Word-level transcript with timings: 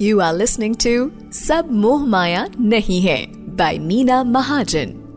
You 0.00 0.20
are 0.20 0.32
listening 0.32 0.76
to 0.86 1.10
Sab 1.30 1.68
Moh 1.68 2.06
Maya 2.06 2.46
Nahi 2.54 3.02
Hai 3.02 3.34
by 3.58 3.78
Meena 3.82 4.22
Mahajan. 4.22 5.07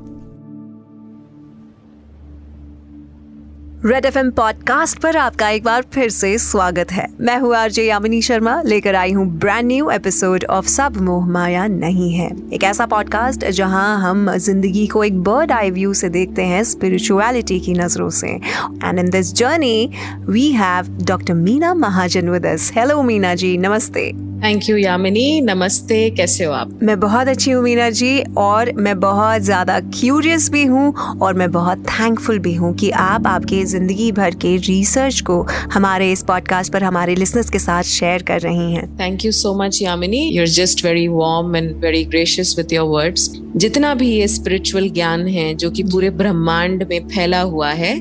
Red 3.85 4.05
F 4.05 4.17
podcast 4.29 4.99
पर 4.99 5.17
आपका 5.17 5.49
एक 5.49 5.63
बार 5.63 5.85
फिर 5.93 6.09
से 6.09 6.37
स्वागत 6.37 6.91
है। 6.91 7.07
मैं 7.21 7.37
हूँ 7.39 7.55
आरजे 7.55 7.83
यामिनी 7.83 8.21
शर्मा 8.21 8.61
लेकर 8.61 8.95
आई 8.95 9.11
हूँ 9.11 9.25
ब्रांड 9.39 9.67
न्यू 9.67 9.89
एपिसोड 9.89 10.45
ऑफ़ 10.49 10.67
सब 10.67 10.97
मोह 10.97 11.25
माया 11.27 11.65
नहीं 11.67 12.11
है। 12.13 12.29
एक 12.53 12.63
ऐसा 12.63 12.85
पॉडकास्ट 12.85 13.45
जहाँ 13.49 13.99
हम 14.01 14.35
ज़िंदगी 14.37 14.87
को 14.87 15.03
एक 15.03 15.21
बर्ड 15.23 15.51
आई 15.51 15.71
व्यू 15.71 15.93
से 15.93 16.09
देखते 16.09 16.41
हैं 16.43 16.63
स्पिरिचुअलिटी 16.63 17.59
की 17.59 17.73
नज़रों 17.73 18.09
से। 18.09 18.27
And 18.27 18.99
in 18.99 19.09
this 19.09 19.33
journey 19.33 19.89
we 20.29 20.51
have 20.51 20.97
doctor 21.05 21.33
Meena 21.33 21.73
Mahajan 21.73 22.29
with 22.29 22.45
us 22.45 22.71
hello 22.75 23.03
Meena 23.03 23.35
ji 23.35 23.57
नमस्ते। 23.57 24.11
Thank 24.43 24.69
you 24.69 24.75
Yamini. 24.77 25.41
नमस्ते 25.41 26.09
कैसे 26.09 26.45
हो 26.45 26.53
आप? 26.53 26.69
मैं 26.83 26.99
बहुत 26.99 27.27
अच्छी 27.27 27.51
हूँ 27.51 27.63
मीना 27.63 27.89
जी 27.89 28.23
और 28.37 28.71
मैं 28.73 28.99
बहुत 28.99 29.41
ज़्यादा 29.41 29.79
क्यूरियस 29.79 30.49
भी 30.51 30.63
हूँ 30.65 30.93
और 31.21 31.33
मैं 31.33 31.51
बहुत 31.51 31.83
थैंकफुल 31.89 32.39
भी 32.39 32.53
हूँ 32.55 32.73
कि 32.75 32.89
आप 32.91 33.27
आपके 33.27 33.63
ज़िंदगी 33.71 34.11
भर 34.11 34.35
के 34.35 34.55
रिसर्च 34.67 35.19
को 35.21 35.41
हमारे 35.73 36.11
इस 36.11 36.23
पॉडकास्ट 36.23 36.73
पर 36.73 36.83
हमारे 36.83 37.15
लिसनर्स 37.15 37.49
के 37.49 37.59
साथ 37.59 37.83
शेयर 37.91 38.23
कर 38.23 38.39
रही 38.39 38.73
हैं। 38.73 38.87
Thank 38.99 39.25
you 39.25 39.31
so 39.31 39.53
much 39.63 39.81
Yamini 39.81 40.23
you 40.27 40.41
are 40.41 40.47
just 40.55 40.85
very 40.85 41.07
warm 41.07 41.55
and 41.55 41.75
very 41.81 42.03
gracious 42.05 42.55
with 42.57 42.73
your 42.73 42.89
words 42.89 43.29
जितना 43.55 43.93
भी 43.93 44.09
ये 44.09 44.27
स्पिरिचुअल 44.27 44.89
ज्ञान 44.89 45.27
है 45.27 45.53
जो 45.55 45.69
कि 45.71 45.83
पूरे 45.83 46.09
ब्रह्मांड 46.19 46.83
में 46.89 47.07
फैला 47.07 47.41
हुआ 47.41 47.71
है 47.73 47.93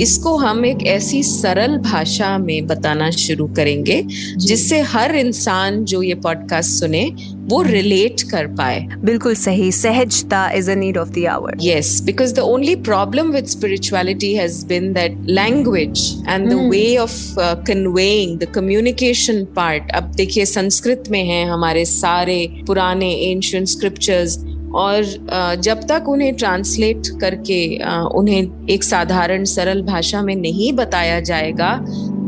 इसको 0.00 0.36
हम 0.36 0.64
एक 0.66 0.82
ऐसी 0.86 1.22
सरल 1.22 1.76
भाषा 1.82 2.36
में 2.38 2.66
बताना 2.66 3.10
शुरू 3.18 3.46
करेंगे 3.56 4.02
जिससे 4.38 4.80
हर 4.92 5.14
इंसान 5.16 5.84
जो 5.84 6.02
ये 6.02 6.14
पॉडकास्ट 6.24 6.80
सुने 6.80 7.04
वो 7.48 7.60
रिलेट 7.62 8.22
कर 8.30 8.46
पाए। 8.56 8.80
बिल्कुल 9.04 9.34
सही 9.34 9.70
सहजता 9.72 10.48
is 10.54 10.70
a 10.70 10.74
need 10.74 10.98
of 10.98 11.10
the 11.10 11.24
hour 11.30 11.56
yes 11.62 12.00
because 12.06 12.34
the 12.34 12.38
only 12.54 12.74
problem 12.88 13.30
with 13.32 13.46
spirituality 13.48 14.34
has 14.34 14.64
been 14.66 14.92
that 14.92 15.18
language 15.30 16.00
and 16.28 16.48
the 16.50 16.58
way 16.70 16.96
of 16.96 17.18
conveying 17.66 18.38
the 18.38 18.50
communication 18.54 19.44
part 19.56 19.90
अब 19.96 20.12
देखिए 20.16 20.44
संस्कृत 20.46 21.04
में 21.10 21.22
है 21.24 21.44
हमारे 21.48 21.84
सारे 21.84 22.38
पुराने 22.66 23.12
एंशियंट 23.30 23.68
स्क्रिप्चर्स 23.68 24.38
और 24.76 25.04
जब 25.62 25.80
तक 25.88 26.08
उन्हें 26.08 26.34
ट्रांसलेट 26.36 27.06
करके 27.20 27.60
उन्हें 28.18 28.66
एक 28.70 28.84
साधारण 28.84 29.44
सरल 29.44 29.82
भाषा 29.82 30.22
में 30.22 30.34
नहीं 30.36 30.72
बताया 30.72 31.20
जाएगा 31.20 31.70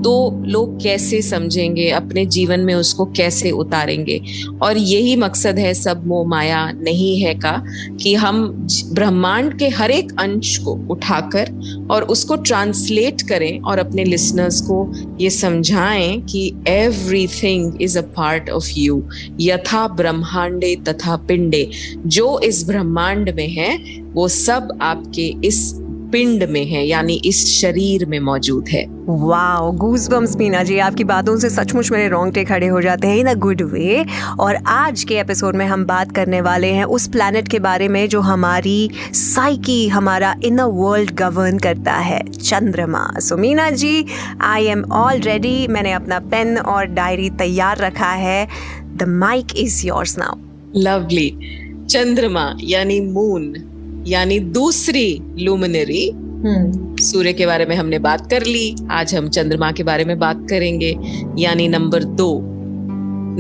तो 0.03 0.43
लोग 0.45 0.83
कैसे 0.83 1.23
समझेंगे, 1.23 1.89
अपने 1.91 2.27
जीवन 2.27 2.61
में 2.61 2.75
उसको 2.75 3.05
कैसे 3.05 3.51
उतारेंगे? 3.51 4.21
और 4.63 4.77
यही 4.77 5.17
मकसद 5.17 5.59
है 5.59 5.75
सब 5.75 6.07
मोह 6.07 6.29
माया 6.29 6.71
नहीं 6.73 7.21
है 7.21 7.35
का, 7.35 7.65
कि 8.03 8.15
हम 8.15 8.69
ब्रह्मांड 8.93 9.59
के 9.59 9.69
हर 9.69 9.91
एक 9.91 10.13
अंश 10.19 10.57
को 10.59 10.73
उठाकर 10.91 11.51
और 11.91 12.03
उसको 12.03 12.37
ट्रांसलेट 12.37 13.23
करें 13.23 13.61
और 13.61 13.79
अपने 13.79 14.05
लिसनर्स 14.05 14.61
को 14.61 14.93
ये 15.21 15.31
समझाएँ 15.31 16.21
कि 16.21 16.55
everything 17.27 17.83
is 17.83 17.99
a 17.99 18.03
part 18.03 18.51
of 18.51 18.69
you 18.77 19.03
यथा 19.41 19.89
ब्रह्मांडे, 19.89 20.77
तथा 20.89 21.17
पिंडे। 21.17 21.71
जो 22.07 22.39
इस 22.39 22.67
ब्रह्मांड 22.67 23.31
में 23.31 23.49
है, 23.49 23.79
वो 24.13 24.29
सब 24.29 24.79
आपके 24.83 25.35
इस 25.45 25.75
पिंड 26.13 26.43
में 26.43 26.65
है 26.67 26.87
यानी 26.87 27.15
इस 27.25 27.45
शरीर 27.51 28.05
में 28.07 28.19
मौजूद 28.21 28.69
है। 28.69 28.85
वाओ 29.09 29.71
गूजबम्स 29.73 30.37
मीना 30.37 30.63
जी 30.63 30.79
आपकी 30.79 31.05
बातों 31.05 31.37
से 31.39 31.51
सचमुच 31.51 31.91
मेरे 31.93 32.09
रोंगटे 32.09 32.45
खड़े 32.45 32.67
हो 32.67 32.81
जाते 32.81 33.09
हैं 33.09 33.17
इन 33.17 33.27
अ 33.27 33.35
गुड 33.35 33.63
वे। 33.63 34.05
और 34.41 34.57
आज 34.67 35.05
के 35.05 35.19
एपिसोड 35.21 35.57
में 35.57 35.65
हम 35.67 35.85
बात 35.85 36.13
करने 36.13 36.41
वाले 36.41 36.73
हैं 36.73 36.85
उस 36.85 37.07
प्लैनेट 37.09 37.49
के 37.49 37.59
बारे 37.59 37.89
में 37.89 38.09
जो 38.09 38.21
हमारी 38.21 38.91
साइकी 39.13 39.89
हमारा 39.89 40.35
इनर 40.45 40.71
वर्ल्ड 40.73 41.11
गवर्न 41.11 41.59
करता 41.59 41.93
है 41.93 42.23
चंद्रमा। 42.31 43.09
So 43.21 43.37
Meena 43.37 43.71
ji 43.71 44.05
I 44.41 44.67
am 44.67 44.85
all 44.93 45.21
ready 45.21 45.67
मैंने 45.67 45.93
अपना 45.93 46.19
पेन 46.31 46.59
और 46.59 46.85
डायरी 46.85 47.31
तैयार 47.39 47.79
रखा 47.79 48.13
है। 48.17 48.47
The 48.97 49.09
mic 49.09 49.57
is 49.57 49.87
yours 49.87 50.19
now 50.19 50.37
lovely 50.77 51.31
चंद्रमा 51.91 52.53
यानी 52.61 53.01
मून 53.01 53.53
यानी 54.09 54.39
दूसरी 54.41 55.21
लुमिनरी 55.39 56.09
हम्म। 56.09 56.97
सूर्य 56.97 57.33
के 57.33 57.47
बारे 57.47 57.67
में 57.67 57.75
हमने 57.77 57.99
बात 57.99 58.31
कर 58.31 58.45
ली। 58.45 58.75
आज 58.91 59.15
हम 59.15 59.29
चंद्रमा 59.29 59.71
के 59.73 59.83
बारे 59.83 60.05
में 60.05 60.19
बात 60.19 60.47
करेंगे। 60.51 60.97
यानी 61.39 61.69
नंबर 61.69 62.05
दो। 62.21 62.39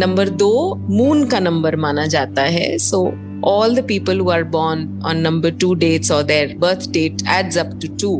नंबर 0.00 0.28
दो 0.28 0.74
मून 0.90 1.24
का 1.24 1.40
नंबर 1.40 1.76
माना 1.76 2.06
जाता 2.06 2.42
है। 2.42 2.76
So 2.78 3.04
all 3.44 3.74
the 3.76 3.84
people 3.88 4.20
who 4.20 4.28
are 4.30 4.42
born 4.44 5.02
on 5.06 5.16
number 5.16 5.50
two 5.50 5.72
dates 5.74 6.10
और 6.12 6.22
their 6.22 6.54
birth 6.58 6.88
date 6.90 7.22
adds 7.28 7.58
up 7.58 7.78
to 7.82 7.88
two 7.96 8.12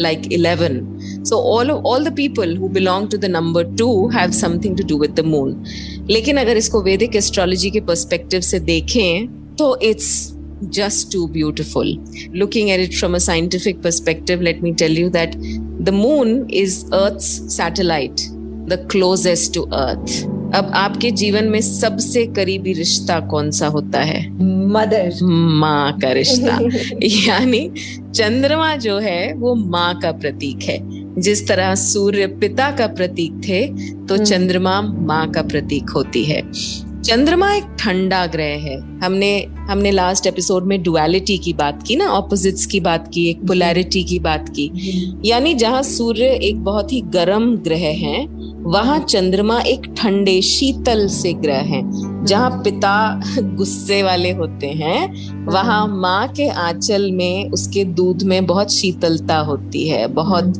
like 0.00 0.32
eleven 0.32 0.80
so 1.24 1.36
all 1.36 1.70
all 1.70 2.04
the 2.04 2.14
people 2.16 2.56
who 2.56 2.68
belong 2.68 3.08
to 3.10 3.18
the 3.18 3.24
number 3.24 3.74
two 3.76 4.08
have 4.08 4.30
something 4.30 4.76
to 4.76 4.84
do 4.84 4.98
with 4.98 5.14
the 5.20 5.24
moon 5.24 5.64
लेकिन 6.10 6.36
अगर 6.36 6.56
इसको 6.56 6.82
वैदिक 6.82 7.16
astrology 7.16 7.70
के 7.70 7.80
perspective 7.80 8.40
से 8.40 8.60
देखें 8.60 9.56
तो 9.56 9.76
it's 9.82 10.35
just 10.70 11.12
too 11.12 11.28
beautiful. 11.28 11.84
Looking 12.32 12.70
at 12.70 12.80
it 12.80 12.94
from 12.94 13.14
a 13.14 13.20
scientific 13.20 13.82
perspective, 13.82 14.40
let 14.40 14.62
me 14.62 14.74
tell 14.74 14.90
you 14.90 15.10
that 15.10 15.36
the 15.80 15.92
moon 15.92 16.48
is 16.50 16.88
Earth's 16.92 17.54
satellite, 17.54 18.20
the 18.66 18.78
closest 18.88 19.54
to 19.54 19.68
Earth. 19.72 20.26
अब 20.54 20.70
आपके 20.74 21.10
जीवन 21.10 21.44
में 21.44 21.60
सबसे 21.60 22.24
करीबी 22.26 22.72
रिश्ता 22.72 23.18
कौन 23.30 23.50
सा 23.50 23.66
होता 23.66 24.00
है 24.00 24.20
मदर 24.72 25.18
माँ 25.22 25.98
का 26.00 26.12
रिश्ता 26.12 26.58
यानी 27.02 27.68
चंद्रमा 28.14 28.74
जो 28.76 28.98
है 28.98 29.32
वो 29.34 29.54
माँ 29.54 29.98
का 30.00 30.12
प्रतीक 30.12 30.62
है 30.62 30.78
जिस 31.20 31.46
तरह 31.48 31.74
सूर्य 31.74 32.26
पिता 32.40 32.70
का 32.76 32.86
प्रतीक 32.86 33.40
थे 33.48 33.66
तो 33.66 34.14
हम्म। 34.14 34.24
चंद्रमा 34.24 34.80
माँ 34.82 35.30
का 35.32 35.42
प्रतीक 35.42 35.90
होती 35.90 36.24
है 36.24 36.42
चंद्रमा 37.06 37.52
एक 37.54 37.64
ठंडा 37.78 38.26
ग्रह 38.26 38.62
है। 38.62 39.00
हमने 39.00 39.28
हमने 39.70 39.90
लास्ट 39.90 40.26
एपिसोड 40.26 40.64
में 40.64 40.82
डुअलिटी 40.82 41.38
की 41.38 41.52
बात 41.52 41.82
की 41.82 41.96
ना 41.96 42.06
ऑपोजिट्स 42.06 42.66
की 42.66 42.80
बात 42.80 43.10
की 43.14 43.28
एक 43.30 43.46
पोलैरिटी 43.46 44.04
की 44.04 44.18
बात 44.18 44.48
की। 44.48 44.70
यानी 45.24 45.54
जहाँ 45.54 45.82
सूर्य 45.82 46.26
एक 46.42 46.64
बहुत 46.64 46.92
ही 46.92 47.00
गर्म 47.00 47.56
ग्रह 47.56 47.86
है 47.98 48.26
वहाँ 48.62 48.98
चंद्रमा 48.98 49.60
एक 49.60 49.86
ठंडे 49.96 50.40
शीतल 50.42 51.06
से 51.08 51.32
ग्रह 51.32 51.60
है। 51.66 51.82
जहाँ 52.24 52.50
पिता 52.64 53.22
गुस्से 53.38 54.02
वाले 54.02 54.32
होते 54.32 54.66
हैं 54.66 55.46
वहाँ 55.46 55.86
माँ 55.88 56.28
के 56.28 56.48
आंचल 56.48 57.10
में 57.12 57.50
उसके 57.50 57.84
दूध 57.84 58.22
में 58.22 58.46
बहुत 58.46 58.72
शीतलता 58.72 59.38
होती 59.38 59.88
है 59.88 60.06
बहुत 60.06 60.52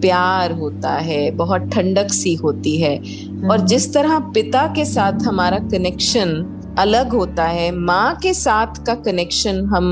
प्यार 0.00 0.52
होता 0.52 0.90
है 0.90 1.30
बहुत 1.30 1.60
ठंडक 1.60 2.12
सी 2.12 2.34
होती 2.34 2.76
है। 2.76 2.96
और 3.44 3.58
हम्म। 3.58 3.66
जिस 3.66 3.92
तरह 3.94 4.18
पिता 4.34 4.66
के 4.74 4.84
साथ 4.84 5.22
हमारा 5.22 5.58
कनेक्शन 5.70 6.30
अलग 6.78 7.12
होता 7.12 7.44
है 7.44 7.70
माँ 7.72 8.14
के 8.22 8.32
साथ 8.34 8.84
का 8.86 8.94
कनेक्शन 9.02 9.64
हम 9.64 9.86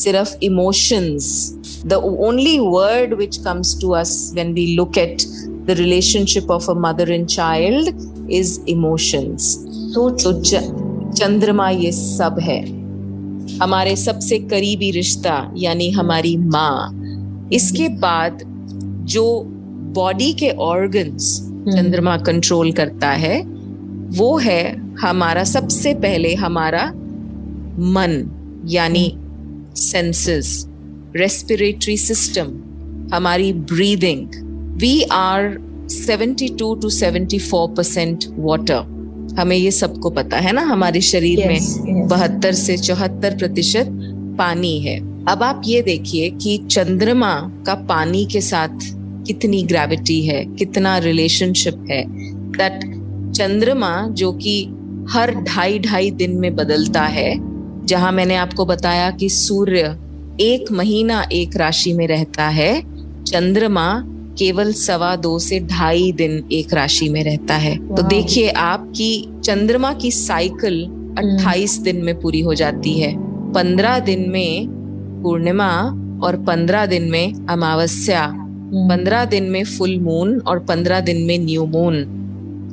सिर्फ़ 0.00 0.34
emotions 0.42 1.26
the 1.86 1.94
only 2.22 2.58
word 2.58 3.14
which 3.14 3.36
comes 3.36 3.80
to 3.80 3.90
us 3.94 4.30
when 4.34 4.52
we 4.54 4.66
look 4.66 4.98
at 4.98 5.22
the 5.66 5.76
relationship 5.78 6.50
of 6.50 6.70
a 6.70 6.74
mother 6.78 7.12
and 7.12 7.26
child 7.26 8.30
is 8.32 8.58
emotions 8.68 9.54
तो 9.94 10.10
चंद्रमा 11.12 11.68
ये 11.70 11.92
सब 11.92 12.38
है 12.42 12.60
हमारे 13.60 13.96
सबसे 13.96 14.38
करीबी 14.50 14.90
रिश्ता 14.90 15.38
यानी 15.56 15.90
हमारी 15.90 16.36
माँ 16.36 17.48
इसके 17.52 17.88
बाद 17.98 18.38
जो 19.06 19.24
बॉडी 19.94 20.32
के 20.32 20.50
ऑर्गन्स। 20.64 21.53
चंद्रमा 21.72 22.16
कंट्रोल 22.16 22.72
करता 22.72 23.10
है 23.10 23.42
वो 24.18 24.38
है 24.38 24.76
हमारा 24.94 25.44
सबसे 25.44 25.94
पहले 25.94 26.34
हमारा 26.34 26.86
मन 27.78 28.30
यानी 28.68 29.18
सेंसेस 29.76 30.66
रेस्पिरेटरी 31.16 31.96
सिस्टम 31.96 32.46
हमारी 33.14 33.52
breathing 33.52 34.28
we 34.80 35.02
are 35.02 35.58
72 36.08 36.80
two 36.82 36.90
74 36.90 37.76
percent 37.76 38.24
water 38.38 38.94
हमें 39.38 39.56
ये 39.56 39.70
सबको 39.70 40.10
पता 40.10 40.36
है 40.36 40.52
ना 40.52 40.60
हमारे 40.60 41.00
शरीर 41.00 41.38
yes, 41.38 41.48
में 41.48 42.08
बहत्तर 42.08 42.52
yes. 42.52 42.60
से 42.60 42.76
चौहत्तर 42.76 43.36
प्रतिशत 43.36 43.86
पानी 44.38 44.80
है। 44.80 45.24
अब 45.24 45.42
आप 45.42 45.62
ये 45.64 45.82
देखिए 45.82 46.30
कि 46.30 46.58
चंद्रमा 46.70 47.34
का 47.66 47.74
पानी 47.74 48.26
के 48.26 48.40
साथ 48.40 48.94
कितनी 49.26 49.62
ग्रेविटी 49.62 50.22
है 50.22 50.44
कितना 50.44 50.98
रिलेशनशिप 50.98 51.86
है 51.90 52.04
दैट 52.52 52.80
चंद्रमा 53.34 54.08
जो 54.10 54.32
कि 54.32 54.68
हर 55.10 55.34
ढाई 55.34 55.78
ढाई 55.78 56.10
दिन 56.10 56.36
में 56.36 56.56
बदलता 56.56 57.02
है 57.02 57.54
जहाँ 57.86 58.12
मैंने 58.12 58.36
आपको 58.36 58.64
बताया 58.64 59.10
कि 59.10 59.28
सूर्य 59.28 59.98
एक 60.40 60.72
महीना 60.72 61.28
एक 61.32 61.56
राशि 61.56 61.92
में 61.92 62.06
रहता 62.06 62.48
है 62.48 62.82
चंद्रमा 63.24 64.02
केवल 64.38 64.72
सवा 64.72 65.16
दो 65.16 65.38
से 65.38 65.60
ढाई 65.60 66.12
दिन 66.12 66.44
एक 66.52 66.74
राशि 66.74 67.08
में 67.08 67.24
रहता 67.24 67.54
है। 67.54 67.76
तो 67.76 68.02
देखिए 68.02 68.50
आपकी 68.50 69.28
चंद्रमा 69.44 69.92
की 69.92 70.10
साइकिल 70.10 70.86
28 71.18 71.78
दिन 71.78 72.04
में 72.04 72.20
पूरी 72.20 72.40
हो 72.40 72.54
जाती 72.54 73.00
है। 73.00 73.14
15 73.52 73.98
दिन 73.98 74.30
में 74.30 74.66
पूर्णिमा 75.22 75.70
और 76.22 76.44
15 76.44 76.86
दिन 76.86 77.10
में 77.10 77.46
अमावस्या। 77.46 78.43
15 78.74 79.24
दिन 79.24 79.44
में 79.44 79.64
फुल 79.64 80.00
मून 80.00 80.38
और 80.40 80.58
15 80.58 81.00
दिन 81.00 81.16
में 81.16 81.38
new 81.38 81.66
moon 81.66 82.20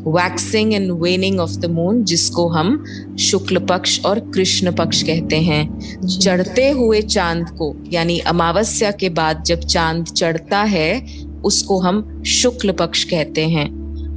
waxing 0.07 0.73
and 0.73 0.91
waning 0.91 1.39
of 1.39 1.51
the 1.51 1.65
moon 1.65 2.03
जिसको 2.03 2.47
हम 2.47 2.85
शुक्ल 3.19 3.57
पक्ष 3.57 4.05
और 4.05 4.19
कृष्ण 4.19 4.71
पक्ष 4.71 5.03
कहते 5.03 5.35
हैं। 5.35 5.79
चढ़ते 6.07 6.69
हुए 6.69 7.01
चाँद 7.01 7.49
को 7.49 7.75
यानी 7.91 8.19
अमावस्या 8.19 8.91
के 8.91 9.09
बाद 9.09 9.43
जब 9.43 9.59
चाँद 9.59 10.05
चढ़ता 10.05 10.61
है 10.63 11.05
उसको 11.43 11.79
हम 11.79 12.23
शुक्ल 12.23 12.71
पक्ष 12.71 13.03
कहते 13.03 13.45
हैं। 13.47 13.69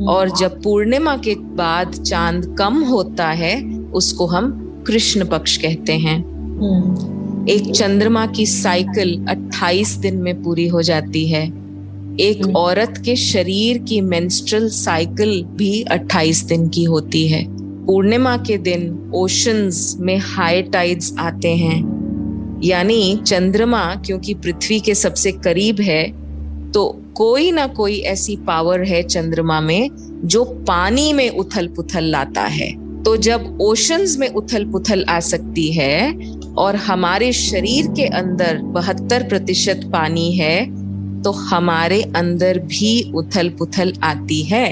और 0.07 0.31
जब 0.31 0.63
पूर्णिमा 0.63 1.17
के 1.17 1.35
बाद 1.35 1.93
चाँद 1.93 2.57
कम 2.59 2.83
होता 2.83 3.29
है 3.29 3.63
उसको 3.95 4.27
हम 4.27 4.61
कृष्ण 4.87 5.25
पक्ष 5.25 5.57
कहते 5.57 5.93
हैं। 5.93 6.19
एक 7.49 7.71
चंद्रमा 7.71 8.27
की 8.27 8.47
साइकिल 8.47 9.27
28 9.29 9.97
दिन 9.97 10.17
में 10.17 10.43
पूरी 10.43 10.69
हो 10.69 10.83
जाती 10.83 11.27
है। 11.27 11.64
एक 12.21 12.43
हम्म। 12.45 12.57
औरत 12.57 13.03
के 13.05 13.17
शरीर 13.17 13.79
की 13.79 14.01
मेंस्ट्रुअल 14.01 14.69
साइकिल 14.69 15.43
भी 15.45 15.83
28 15.83 16.45
दिन 16.45 16.69
की 16.69 16.85
होती 16.85 17.29
है। 17.29 17.45
पूर्णिमा 17.87 18.37
के 18.37 18.59
दिन 18.59 19.13
ओशंस 19.15 19.97
में 20.01 20.17
हाई 20.17 20.63
टाइड्स 20.63 21.13
आते 21.19 21.49
हैं। 21.49 22.61
यानी 22.65 23.21
चंद्रमा 23.27 23.95
क्योंकि 23.95 24.35
पृथ्वी 24.35 24.81
के 24.81 24.95
सबसे 24.95 25.33
करीब 25.33 25.81
है 25.81 26.05
तो 26.73 27.03
कोई 27.15 27.51
ना 27.53 27.67
कोई 27.67 27.99
ऐसी 27.99 28.37
पावर 28.37 28.83
है 28.83 29.03
चंद्रमा 29.03 29.61
में 29.61 29.91
जो 30.25 30.45
पानी 30.45 31.13
में 31.13 31.29
उथल 31.31 31.67
पुथल 31.67 32.05
लाता 32.05 32.43
है। 32.43 33.03
तो 33.03 33.17
जब 33.17 33.59
ओशंस 33.61 34.17
में 34.19 34.29
उथल 34.29 34.65
पुथल 34.65 35.05
आ 35.09 35.21
सकती 35.21 35.73
है 35.73 36.15
और 36.59 36.77
हमारे 36.77 37.33
शरीर 37.33 37.87
के 37.87 38.07
अंदर 38.07 38.59
बहत्तर 38.59 39.23
प्रतिशत 39.23 39.81
पानी 39.93 40.33
है 40.33 40.84
तो 41.25 41.31
हमारे 41.32 42.03
अंदर 42.17 42.59
भी 42.59 43.12
उथल 43.15 43.49
पुथल 43.49 43.93
आती 44.03 44.43
है। 44.43 44.69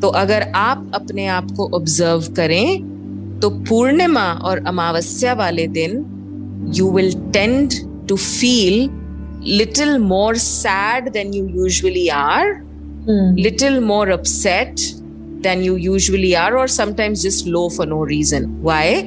तो 0.00 0.08
अगर 0.08 0.42
आप 0.54 0.90
अपने 0.94 1.26
आप 1.26 1.50
को 1.56 1.68
ऑब्ज़र्व 1.76 2.32
करें 2.36 3.40
तो 3.40 3.50
पूर्णिमा 3.50 4.24
और 4.32 4.66
अमावस्या 4.66 5.34
वाले 5.34 5.66
दिन 5.66 6.70
you 6.76 6.90
will 6.90 7.12
tend 7.32 7.72
to 8.08 8.16
feel 8.16 8.90
little 9.46 9.98
more 9.98 10.36
sad 10.36 11.08
than 11.12 11.34
you 11.34 11.46
usually 11.46 12.08
are 12.08 12.54
little 13.38 13.80
more 13.80 14.10
upset 14.10 14.80
than 15.42 15.62
you 15.62 15.76
usually 15.76 16.32
are 16.32 16.52
और 16.52 16.68
sometimes 16.68 17.22
just 17.22 17.46
low 17.46 17.68
for 17.76 17.86
no 17.86 18.04
reason 18.04 18.46
why 18.62 19.02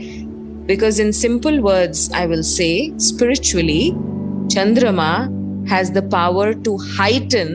because 0.68 1.02
in 1.02 1.12
simple 1.12 1.60
words 1.60 2.12
I 2.16 2.28
will 2.28 2.42
say 2.42 2.92
spiritually 3.00 3.92
चंद्रमा 4.56 5.37
has 5.68 5.92
the 5.92 6.02
power 6.02 6.54
to 6.54 6.78
heighten 6.78 7.52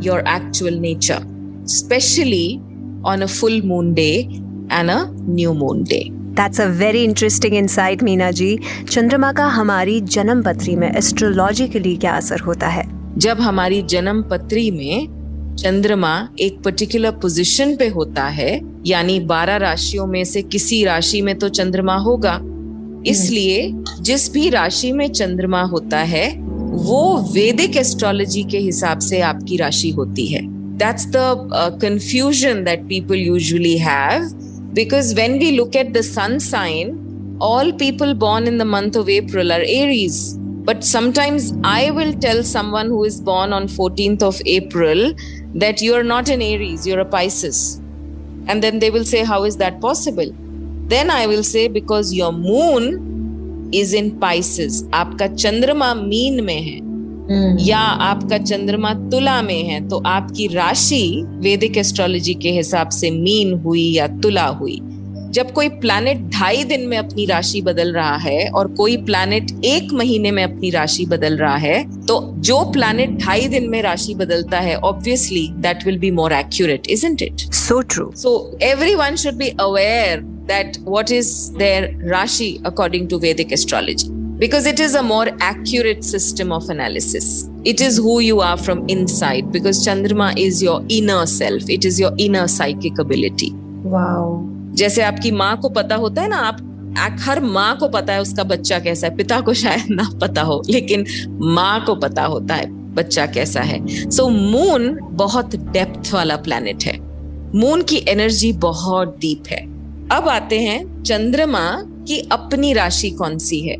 your 0.00 0.22
actual 0.26 0.78
nature, 0.80 1.22
especially 1.64 2.60
on 3.04 3.22
a 3.22 3.28
full 3.28 3.60
moon 3.62 3.94
day 3.94 4.28
and 4.70 4.90
a 4.90 5.00
new 5.40 5.54
moon 5.54 5.82
day. 5.84 6.04
That's 6.34 6.60
a 6.60 6.64
very 6.64 7.04
interesting 7.04 7.54
insight 7.54 8.02
Meena 8.02 8.30
ji 8.30 8.58
चंद्रमा 8.90 9.32
का 9.32 9.46
हमारी 9.46 10.00
जन्म 10.00 10.42
पत्री 10.42 10.76
में 10.76 10.90
astrologically 10.96 11.96
क्या 11.96 12.12
असर 12.12 12.40
होता 12.40 12.68
है 12.68 12.84
जब 13.18 13.40
हमारी 13.40 13.82
जन्म 13.82 14.22
पत्री 14.22 14.70
में 14.70 15.54
चंद्रमा 15.56 16.28
एक 16.40 16.60
पर्टिकुलर 16.62 17.10
पोजीशन 17.10 17.76
पे 17.76 17.88
होता 17.88 18.24
है 18.24 18.60
यानी 18.86 19.20
बारह 19.20 19.56
राशियों 19.56 20.06
में 20.06 20.24
से 20.24 20.42
किसी 20.42 20.84
राशि 20.84 21.22
में 21.22 21.38
तो 21.38 21.48
चंद्रमा 21.48 21.96
होगा। 21.96 22.40
इसलिए 23.06 23.70
जिस 24.00 24.32
भी 24.32 24.48
राशि 24.50 24.92
में 24.92 25.08
चंद्रमा 25.12 25.62
होता 25.62 25.98
है 25.98 26.26
वो 26.76 27.02
वेदिक 27.32 27.76
एस्ट्रोलॉजी 27.76 28.42
के 28.42 28.58
हिसाब 28.58 28.98
से 28.98 29.20
आपकी 29.20 29.56
राशि 29.56 29.90
होती 29.90 30.26
है। 30.26 30.40
That's 30.78 31.06
the 31.06 31.78
confusion 31.82 32.64
that 32.64 32.82
people 32.88 33.18
usually 33.18 33.76
have 33.78 34.24
because 34.74 35.14
when 35.14 35.38
we 35.38 35.50
look 35.50 35.76
at 35.76 35.92
the 35.92 36.00
sun 36.00 36.38
sign 36.38 37.38
all 37.42 37.70
people 37.72 38.14
born 38.24 38.48
in 38.48 38.58
the 38.58 38.62
month 38.62 38.96
of 38.96 39.10
April 39.10 39.52
are 39.52 39.62
Aries 39.62 40.18
but 40.66 40.82
sometimes 40.82 41.52
I 41.66 41.90
will 41.90 42.12
tell 42.20 42.42
someone 42.42 42.90
who 42.90 43.04
is 43.06 43.22
born 43.22 43.52
on 43.52 43.66
14th 43.76 44.22
of 44.22 44.40
April 44.56 45.14
that 45.56 45.82
you 45.82 45.94
are 45.94 46.04
not 46.04 46.28
an 46.28 46.42
Aries 46.42 46.88
you 46.88 46.96
a 46.96 47.08
Pisces 47.12 47.64
and 48.50 48.62
then 48.62 48.78
they 48.78 48.90
will 48.90 49.04
say 49.04 49.22
how 49.22 49.46
is 49.46 49.58
that 49.58 49.80
possible 49.82 50.30
then 50.90 51.10
I 51.10 51.26
will 51.26 51.42
say 51.42 51.68
because 51.68 52.14
your 52.14 52.32
moon 52.32 52.92
is 53.74 53.96
in 53.96 54.10
Pisces 54.18 54.82
आपका 54.94 55.26
चंद्रमा 55.26 55.94
mean 55.94 56.44
में 56.44 56.60
है। 56.62 56.78
Hmm. 57.24 57.66
या 57.66 57.78
आपका 57.78 58.38
चंद्रमा 58.38 58.92
तुला 59.10 59.42
में 59.42 59.62
है 59.62 59.88
तो 59.88 60.02
आपकी 60.06 60.46
राशि 60.46 61.22
वैदिक 61.26 61.76
एस्ट्रोलॉजी 61.76 62.34
के 62.34 62.50
हिसाब 62.50 62.88
से 62.88 63.10
मीन 63.10 63.54
हुई 63.54 63.92
या 63.92 64.06
तुला 64.06 64.46
हुई। 64.46 64.80
जब 65.30 65.52
कोई 65.52 65.68
प्लैनेट 65.68 66.18
ढाई 66.30 66.64
दिन 66.64 66.86
में 66.88 66.96
अपनी 66.98 67.24
राशि 67.26 67.62
बदल 67.62 67.92
रहा 67.92 68.16
है 68.16 68.48
और 68.48 68.68
कोई 68.74 68.96
प्लैनेट 68.96 69.64
एक 69.64 69.92
महीने 69.92 70.30
में 70.30 70.42
अपनी 70.44 70.70
राशि 70.70 71.06
बदल 71.06 71.36
रहा 71.36 71.56
है 71.56 71.82
तो 72.06 72.20
जो 72.40 72.60
प्लैनेट 72.72 73.18
ढाई 73.18 73.48
दिन 73.48 73.68
में 73.70 73.82
राशि 73.82 74.14
बदलता 74.14 74.60
है 74.60 74.76
obviously 74.76 75.48
that 75.52 75.86
will 75.86 75.98
be 75.98 76.10
more 76.10 76.32
accurate 76.32 76.86
is 76.90 77.06
it 77.06 77.40
so 77.54 77.80
true 77.80 78.10
so 78.16 78.58
every 78.62 78.94
one 78.94 79.16
should 79.16 79.34
be 79.34 79.48
aware 79.48 80.33
that 80.46 80.76
what 80.78 81.10
is 81.10 81.52
their 81.52 81.88
Rashi 82.14 82.60
according 82.64 83.08
to 83.08 83.18
Vedic 83.18 83.52
astrology. 83.52 84.08
Because 84.38 84.66
it 84.66 84.80
is 84.80 84.94
a 84.94 85.02
more 85.02 85.28
accurate 85.40 86.04
system 86.04 86.50
of 86.52 86.68
analysis. 86.68 87.48
It 87.64 87.80
is 87.80 87.96
who 87.96 88.20
you 88.20 88.40
are 88.40 88.56
from 88.56 88.88
inside, 88.88 89.52
because 89.52 89.86
Chandrama 89.86 90.36
is 90.36 90.62
your 90.62 90.84
inner 90.88 91.24
self, 91.26 91.70
it 91.70 91.84
is 91.84 92.00
your 92.00 92.12
inner 92.18 92.48
psychic 92.48 92.98
ability. 92.98 93.52
Wow. 93.84 94.50
जैसे 94.76 95.02
आपकी 95.02 95.30
माँ 95.30 95.56
को 95.60 95.68
पता 95.68 95.96
होता 95.96 96.22
है 96.22 96.28
ना 96.28 96.36
आप 96.36 96.60
हर 97.20 97.40
माँ 97.40 97.76
को 97.78 97.88
पता 97.88 98.12
है 98.12 98.20
उसका 98.20 98.44
बच्चा 98.44 98.78
कैसा 98.78 99.06
है 99.06 99.16
पिता 99.16 99.40
को 99.40 99.54
शायद 99.54 99.90
ना 99.90 100.08
पता 100.20 100.42
हो 100.42 100.62
लेकिन 100.68 101.04
माँ 101.54 101.84
को 101.84 101.94
पता 101.94 102.24
होता 102.24 102.54
है 102.54 102.66
बच्चा 102.94 103.26
कैसा 103.26 103.60
है 103.60 103.78
सो 103.86 104.22
so, 104.22 104.30
मून 104.30 104.98
बहुत 105.12 105.56
डेप्थ 105.56 106.12
वाला 106.14 106.36
प्लैनेट 106.36 106.84
है 106.84 106.98
मून 107.54 107.82
की 107.82 108.04
एनर्जी 108.08 108.52
बहुत 108.66 109.16
डीप 109.20 109.46
है 109.48 109.73
अब 110.12 110.28
आते 110.28 110.60
हैं 110.60 111.02
चंद्रमा 111.02 111.82
की 112.08 112.28
अपनी 112.32 112.72
राशि 112.72 113.10
कौन 113.10 113.38
सी 113.38 113.60
है? 113.60 113.76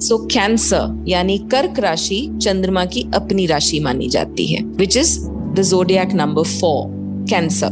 सो 0.00 0.16
so, 0.16 0.34
कैंसर 0.34 1.04
यानी 1.08 1.38
कर्क 1.38 1.78
राशि 1.78 2.38
चंद्रमा 2.42 2.84
की 2.84 3.06
अपनी 3.14 3.46
राशि 3.46 3.80
मानी 3.80 4.08
जाती 4.08 4.46
है 4.46 4.62
which 4.62 4.96
is 4.96 5.20
the 5.28 5.62
zodiac 5.62 6.12
number 6.12 6.42
four 6.42 6.86
Cancer 7.30 7.68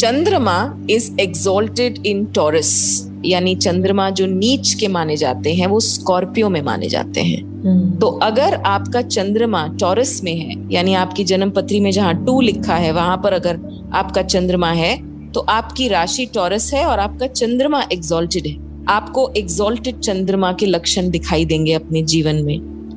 चंद्रमा 0.00 0.74
इज़ 0.90 1.20
एक्सोल्टेड 1.20 2.06
इन 2.06 2.24
टॉरस 2.24 3.06
यानी 3.24 3.54
चंद्रमा 3.54 4.10
जो 4.10 4.26
नीच 4.26 4.74
के 4.74 4.88
माने 4.88 5.16
जाते 5.16 5.54
हैं 5.54 5.66
वो 5.66 5.80
स्कॉर्पियो 5.80 6.48
में 6.48 6.62
माने 6.62 6.88
जाते 6.88 7.20
हैं। 7.20 7.40
Hmm. 7.40 8.00
तो 8.00 8.06
अगर 8.06 8.54
आपका 8.54 9.02
चंद्रमा 9.02 9.66
टॉरस 9.66 10.20
में 10.24 10.36
है 10.36 10.72
यानी 10.72 10.94
आपकी 10.94 11.24
जन्म 11.24 11.50
पत्री 11.50 11.80
में 11.80 11.90
जहाँ 11.90 12.24
टू 12.24 12.40
लिखा 12.40 12.74
है 12.74 12.92
वहाँ 12.92 13.16
पर 13.16 13.32
अगर 13.32 13.60
आपका 13.94 14.22
चंद्रमा 14.22 14.70
है 14.70 15.09
तो 15.34 15.40
आपकी 15.40 15.88
राशि 15.88 16.26
टॉरस 16.26 16.72
है 16.74 16.84
और 16.86 16.98
आपका 16.98 17.26
चंद्रमा 17.26 17.82
एग्जॉल्टेड 17.92 18.46
है। 18.46 18.56
आपको 18.88 19.28
एग्जॉल्टेड 19.36 19.98
चंद्रमा 19.98 20.52
के 20.52 20.66
लक्षण 20.66 21.10
दिखाई 21.10 21.44
देंगे 21.44 21.72
अपने 21.72 22.02
जीवन 22.02 22.36
में। 22.36 22.54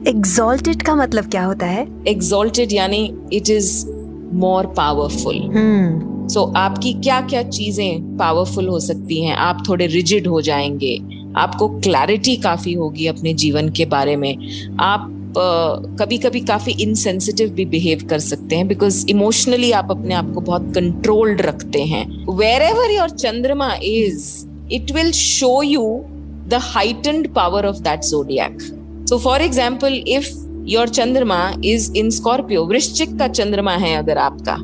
एग्जॉल्टेड 0.08 0.82
का 0.82 0.96
मतलब 0.96 1.26
क्या 1.26 1.44
होता 1.46 1.66
है? 1.66 1.88
एग्जॉल्टेड 2.08 2.74
यानी 2.74 3.14
it 3.34 3.50
is 3.50 3.86
more 4.34 4.66
powerful 4.68 5.40
so 6.30 6.44
आपकी 6.58 6.94
क्या 6.94 7.20
क्या 7.22 7.42
चीज़ें 7.44 8.18
पावरफुल 8.18 8.68
हो 8.68 8.80
सकती 8.80 9.24
हैं? 9.24 9.36
आप 9.36 9.64
थोड़े 9.70 9.88
रिजिड 9.88 10.28
हो 10.28 10.42
जाएँगे। 10.42 10.98
आपको 11.38 11.68
क्लैरिटी 11.80 12.36
काफ़ी 12.38 12.74
होगी 12.74 13.08
अपने 13.08 13.34
जीवन 13.34 13.70
के 13.70 13.86
बारे 13.86 14.16
में। 14.16 14.36
आप 14.80 15.10
कभी 15.38 16.18
कभी 16.18 16.40
काफ़ी 16.42 16.72
इनसेंसिटिव 16.84 17.50
भी 17.50 17.66
बिहेव 17.66 18.06
कर 18.10 18.20
सकते 18.20 18.56
हैं 18.56 18.68
बिकॉज़ 18.68 19.06
इमोशनली 19.10 19.72
आप 19.72 19.92
अपने 19.92 20.14
आप 20.14 20.32
को 20.34 20.42
बहुत 20.42 20.72
कंट्रोल्ड 20.76 21.42
रखते 21.42 21.84
हैं 21.84 22.06
वेर 22.30 22.62
एवर 22.62 22.92
योर 22.92 23.10
चंद्रमा 23.10 23.74
is 23.84 24.48
it 24.74 24.92
will 24.92 25.12
show 25.12 25.62
you 25.64 25.84
the 26.48 26.60
heightened 26.64 27.34
power 27.34 27.66
of 27.66 27.78
that 27.78 28.00
zodiac 28.00 28.62
so 29.10 29.18
for 29.18 29.42
example 29.42 30.04
if 30.08 30.30
your 30.68 30.90
चंद्रमा 30.90 31.54
इज़ 31.66 31.92
इन 31.98 32.10
स्कॉर्पियो 32.10 32.66
वृश्चिक 32.66 33.18
का 33.20 33.28
चंद्रमा 33.28 33.72
है 33.72 33.96
अगर 33.98 34.18
आपका। 34.18 34.58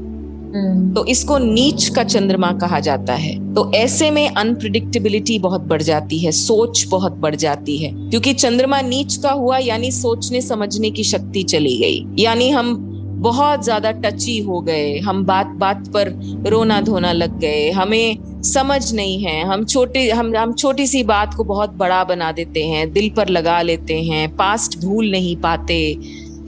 तो 0.96 1.06
इसको 1.06 1.38
नीच 1.38 1.88
का 1.90 2.04
चंद्रमा 2.04 2.52
कहा 2.52 2.80
जाता 2.80 3.14
है। 3.14 3.54
तो 3.54 3.72
ऐसे 3.74 4.12
में 4.12 4.30
अनप्रिडिक्टेबिलिटी 4.30 5.40
बहुत 5.40 5.62
बढ़ 5.62 5.82
जाती 5.82 6.20
है, 6.20 6.32
सोच 6.32 6.86
बहुत 6.90 7.12
बढ़ 7.12 7.36
जाती 7.36 7.78
है। 7.78 7.92
क्योंकि 8.10 8.34
चंद्रमा 8.34 8.82
नीच 8.82 9.16
का 9.16 9.32
हुआ, 9.32 9.58
यानी 9.58 9.92
सोचने 9.92 10.42
समझने 10.42 10.92
की 10.92 11.04
शक्ति 11.04 11.44
चली 11.44 11.78
गई। 11.78 12.24
यानी 12.24 12.50
हम 12.50 12.76
बहुत 13.22 13.64
ज़्यादा 13.64 13.92
टची 13.92 14.40
हो 14.40 14.62
गए, 14.62 14.98
हम 14.98 15.26
बात 15.26 15.48
बात 15.48 15.88
पर 15.88 16.10
रोना 16.48 16.80
धोना 16.82 17.12
लग 17.12 17.40
गए, 17.40 17.70
हमें 17.72 18.42
समझ 18.44 18.94
नहीं 18.94 19.20
है। 19.24 19.44
हम 19.44 19.66
छोटे, 19.66 20.10
हम 20.10 20.36
हम 20.36 20.54
छोटी 20.54 20.88
सी 20.88 21.04
बात 21.04 21.34
को 21.34 21.44
बहुत 21.44 21.74
बड़ा 21.74 22.04
बना 22.04 22.32
देते 22.32 22.64
हैं, 22.64 22.94
दिल 22.94 23.10
पर 23.10 23.30
लगा 23.30 23.62
लेते 23.62 24.02
हैं 24.02 24.36
पास्ट 24.36 24.80
भूल 24.80 25.12
नहीं 25.12 25.36
पाते, 25.36 25.98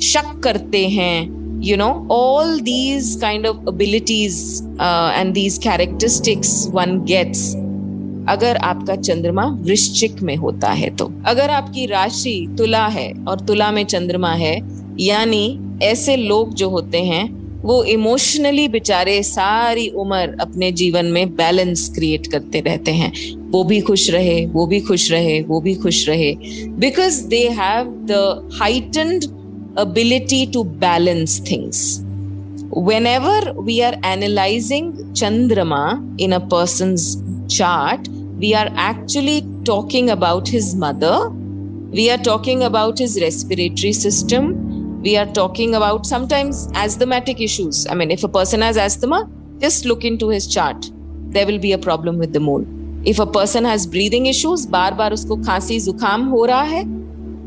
शक 0.02 0.40
करते 0.44 0.88
हैं। 0.88 1.41
You 1.62 1.78
know 1.78 2.08
all 2.10 2.60
these 2.60 3.16
kind 3.24 3.46
of 3.46 3.68
abilities 3.68 4.64
uh, 4.80 5.14
and 5.16 5.36
these 5.36 5.60
characteristics 5.60 6.68
one 6.68 7.06
gets 7.06 7.56
अगर 8.30 8.58
आपका 8.58 8.96
चंद्रमा 8.96 9.46
वृश्चिक 9.46 10.22
में 10.22 10.36
होता 10.36 10.70
है 10.70 10.96
तो। 10.96 11.14
अगर 11.26 11.50
आपकी 11.50 11.86
राशि 11.86 12.56
तुला 12.58 12.88
है 12.88 13.14
और 13.28 13.40
तुला 13.40 13.72
में 13.72 13.84
चंद्रमा 13.84 14.32
है 14.32 14.62
यानी 15.00 15.60
ऐसे 15.84 16.16
लोग 16.16 16.54
जो 16.54 16.70
होते 16.70 16.98
हैं 16.98 17.42
वो 17.62 17.84
इमोशनली 17.84 18.68
बेचारे 18.68 19.24
सारी 19.24 19.88
उम्र 19.88 20.38
अपने 20.42 20.72
जीवन 20.72 21.06
में 21.06 21.36
बैलेंस 21.36 21.92
क्रिएट 21.96 22.28
करते 22.28 22.60
रहते 22.60 22.92
हैं। 22.92 23.12
वो 23.52 23.64
भी 23.64 23.82
खुश 23.82 24.10
रहे 24.10 24.46
वो 24.46 24.66
भी 24.66 24.80
खुश 24.80 25.12
रहे 25.12 25.42
वो 25.42 25.62
भी 25.62 25.76
खुश 25.76 26.10
रहे। 26.10 26.36
Because 26.70 27.28
they 27.28 27.48
have 27.48 27.86
the 27.86 28.50
heightened 28.62 29.26
ability 29.77 30.47
to 30.49 30.65
balance 30.65 31.39
things. 31.39 32.03
Whenever 32.71 33.53
we 33.55 33.83
are 33.83 33.95
analyzing 34.03 34.93
Chandrama 35.13 36.15
in 36.19 36.33
a 36.33 36.41
person's 36.41 37.23
chart, 37.49 38.09
we 38.39 38.55
are 38.55 38.69
actually 38.75 39.47
talking 39.65 40.11
about 40.11 40.49
his 40.49 40.75
mother, 40.75 41.31
we 41.31 42.11
are 42.11 42.19
talking 42.19 42.63
about 42.63 42.99
his 42.99 43.21
respiratory 43.21 43.93
system, 43.93 45.01
we 45.03 45.17
are 45.17 45.27
talking 45.27 45.75
about 45.75 46.05
sometimes 46.05 46.69
asthmatic 46.75 47.41
issues. 47.41 47.87
I 47.87 47.95
mean, 47.95 48.11
if 48.11 48.25
a 48.25 48.29
person 48.29 48.61
has 48.63 48.77
asthma, 48.77 49.31
just 49.59 49.85
look 49.85 50.05
into 50.05 50.29
his 50.29 50.47
chart. 50.47 50.91
There 51.31 51.47
will 51.47 51.59
be 51.59 51.73
a 51.73 51.79
problem 51.79 52.19
with 52.19 52.33
the 52.33 52.41
moon. 52.41 53.03
If 53.05 53.19
a 53.21 53.27
person 53.27 53.65
has 53.65 53.87
breathing 53.87 54.27
issues, 54.27 54.67
बार 54.67 54.95
बार 54.95 55.13
उसको 55.13 55.37
खांसी 55.37 55.79
जुकाम 55.81 56.25
हो 56.29 56.45
रहा 56.45 56.63
है 56.63 56.85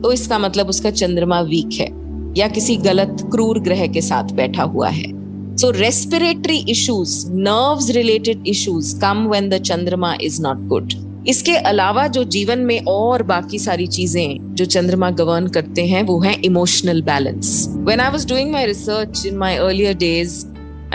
तो 0.01 0.11
इसका 0.11 0.38
मतलब 0.39 0.69
उसका 0.69 0.91
चंद्रमा 0.91 1.41
वीक 1.41 1.79
है 1.79 1.88
या 2.36 2.48
किसी 2.48 2.76
गलत 2.76 3.16
क्रूर 3.32 3.58
ग्रह 3.58 3.86
के 3.86 4.00
साथ 4.00 4.24
बैठा 4.24 4.62
हुआ 4.62 4.88
है। 4.88 5.12
So 5.56 5.70
respiratory 5.70 6.56
issues 6.68 7.30
nerves 7.30 7.90
related 7.90 8.44
issues 8.46 9.00
come 9.00 9.26
when 9.28 9.48
the 9.48 9.58
चंद्रमा 9.58 10.16
इज़ 10.20 10.42
नॉट 10.42 10.56
गुड 10.56 10.92
इसके 11.28 11.56
अलावा 11.56 12.06
जो 12.06 12.24
जीवन 12.24 12.58
में 12.58 12.80
और 12.88 13.22
बाकी 13.22 13.58
सारी 13.58 13.86
चीज़ें 13.86 14.54
जो 14.54 14.64
चंद्रमा 14.64 15.10
गवर्न 15.10 15.46
करते 15.46 15.86
हैं 15.86 16.02
वो 16.02 16.20
है 16.20 16.34
emotional 16.44 17.02
balance 17.02 17.66
when 17.70 18.00
I 18.00 18.10
was 18.10 18.28
doing 18.28 18.52
my 18.52 18.66
research 18.66 19.26
in 19.26 19.36
my 19.36 19.56
earlier 19.56 19.94
days 19.94 20.46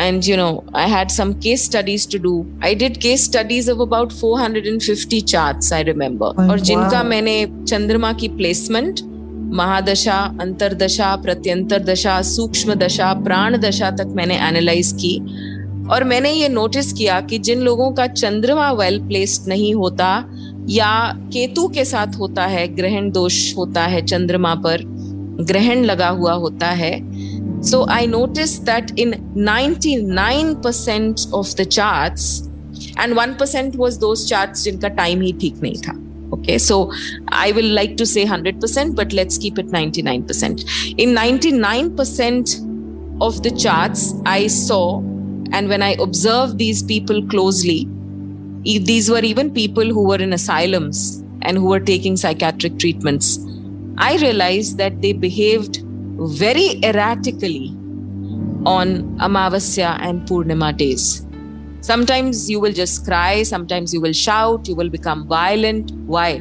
and 0.01 0.27
you 0.27 0.35
know 0.37 0.51
i 0.73 0.83
had 0.87 1.09
some 1.11 1.31
case 1.45 1.63
studies 1.63 2.03
to 2.11 2.19
do 2.25 2.33
i 2.67 2.69
did 2.73 2.99
case 3.05 3.23
studies 3.23 3.65
of 3.73 3.81
about 3.85 4.13
450 4.19 5.21
charts 5.21 5.71
i 5.71 5.81
remember. 5.83 6.29
Oh, 6.33 6.49
और 6.51 6.59
जिनका 6.59 7.01
wow. 7.01 7.09
मैंने 7.09 7.65
चंद्रमा 7.67 8.13
की 8.13 8.27
placement 8.27 8.99
महादशा, 9.51 10.17
अंतरदशा 10.41 11.15
प्रत्यंतर 11.15 11.83
दशा 11.83 12.21
सूक्ष्म 12.21 12.73
दशा 12.73 13.13
प्राण 13.13 13.57
दशा 13.57 13.89
तक 13.91 14.13
मैंने 14.15 14.35
एनालाइज 14.47 14.91
की। 14.91 15.17
और 15.91 16.03
मैंने 16.03 16.31
ये 16.31 16.49
नोटिस 16.49 16.91
किया 16.93 17.19
कि 17.21 17.37
जिन 17.39 17.59
लोगों 17.59 17.91
का 17.91 18.07
चंद्रमा 18.07 18.71
वेल 18.71 18.99
प्लेस्ड 18.99 19.47
नहीं 19.47 19.73
होता 19.75 20.09
या 20.69 20.91
केतु 21.33 21.67
के 21.67 21.85
साथ 21.85 22.15
होता 22.19 22.45
है, 22.45 22.67
ग्रहण 22.67 23.11
दोष 23.11 23.55
होता 23.57 23.81
है 23.83 24.05
चंद्रमा 24.05 24.53
पर, 24.55 24.77
ग्रहण 25.41 25.83
लगा 25.83 26.07
हुआ 26.09 26.33
होता 26.33 26.67
है 26.67 26.93
so 27.61 27.85
I 27.89 28.07
notice 28.07 28.59
that 28.59 28.99
in 28.99 29.13
99% 29.37 31.33
of 31.33 31.55
the 31.55 31.63
charts 31.63 32.49
and 32.99 33.13
1% 33.15 33.75
was 33.75 33.97
those 33.97 34.27
charts 34.29 34.63
जिनका 34.63 34.87
टाइम 34.87 35.21
ही 35.21 35.33
ठीक 35.33 35.61
नहीं 35.61 35.77
था। 35.77 35.93
Okay, 36.49 36.57
so 36.57 36.91
I 37.27 37.51
will 37.51 37.67
like 37.67 37.95
to 37.97 38.07
say 38.07 38.25
100%, 38.25 38.95
but 38.95 39.13
let's 39.13 39.37
keep 39.37 39.59
it 39.59 39.67
99%. 39.67 40.95
In 40.97 41.13
99% 41.13 43.21
of 43.21 43.43
the 43.43 43.51
charts, 43.51 44.15
I 44.25 44.47
saw, 44.47 44.97
and 45.51 45.69
when 45.69 45.83
I 45.83 45.91
observed 45.99 46.57
these 46.57 46.81
people 46.81 47.23
closely, 47.27 47.87
these 48.63 49.11
were 49.11 49.19
even 49.19 49.53
people 49.53 49.85
who 49.85 50.07
were 50.07 50.15
in 50.15 50.33
asylums 50.33 51.23
and 51.43 51.55
who 51.55 51.65
were 51.65 51.79
taking 51.79 52.17
psychiatric 52.17 52.79
treatments. 52.79 53.37
I 53.99 54.17
realized 54.17 54.79
that 54.79 55.03
they 55.03 55.13
behaved 55.13 55.83
very 56.17 56.83
erratically 56.83 57.67
on 58.65 59.03
Amavasya 59.19 59.99
and 60.01 60.27
Purnima 60.27 60.75
days. 60.75 61.27
Sometimes 61.81 62.49
you 62.49 62.59
will 62.59 62.73
just 62.73 63.05
cry, 63.05 63.43
sometimes 63.43 63.93
you 63.93 64.01
will 64.01 64.13
shout, 64.13 64.67
you 64.67 64.75
will 64.75 64.89
become 64.89 65.27
violent. 65.27 65.91
Why? 66.05 66.39